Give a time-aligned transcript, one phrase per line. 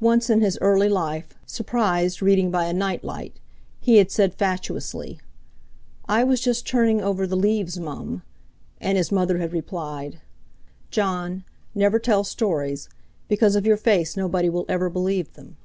[0.00, 3.36] Once in his early life, surprised reading by a nightlight,
[3.78, 5.20] he had said fatuously
[6.08, 8.22] "I was just turning over the leaves, Mum,"
[8.80, 10.18] and his mother had replied:
[10.90, 11.44] "Jon,
[11.76, 12.88] never tell stories,
[13.28, 15.56] because of your face nobody will ever believe them."